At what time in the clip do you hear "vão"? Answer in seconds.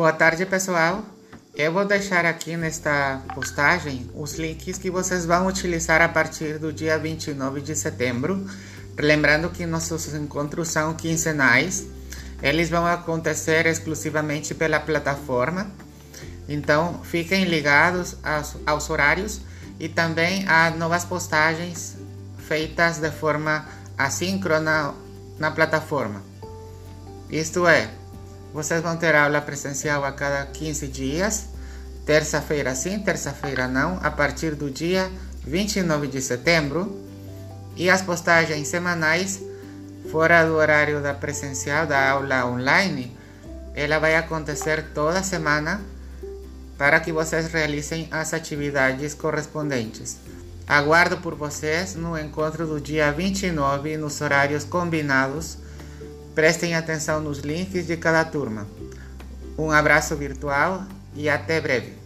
5.26-5.46, 12.70-12.86, 28.82-28.96